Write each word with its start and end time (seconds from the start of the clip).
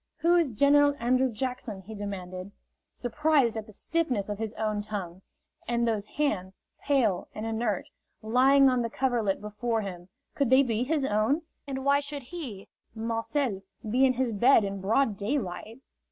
"Who 0.17 0.35
is 0.35 0.49
General 0.49 0.95
Andrew 0.97 1.29
Jackson?" 1.31 1.83
he 1.83 1.93
demanded, 1.93 2.51
surprised 2.91 3.55
at 3.55 3.67
the 3.67 3.71
stiffness 3.71 4.29
of 4.29 4.39
his 4.39 4.51
own 4.55 4.81
tongue. 4.81 5.21
And 5.67 5.87
those 5.87 6.07
hands, 6.07 6.55
pale 6.81 7.27
and 7.35 7.45
inert, 7.45 7.87
lying 8.23 8.67
on 8.67 8.81
the 8.81 8.89
coverlet 8.89 9.39
before 9.41 9.81
him, 9.81 10.09
could 10.33 10.49
they 10.49 10.63
be 10.63 10.81
his 10.83 11.05
own? 11.05 11.43
And 11.67 11.85
why 11.85 11.99
should 11.99 12.23
he, 12.23 12.67
Marcel, 12.95 13.61
be 13.87 14.03
in 14.03 14.13
his 14.13 14.31
bed 14.31 14.63
in 14.63 14.81
broad 14.81 15.17
daylight? 15.17 15.81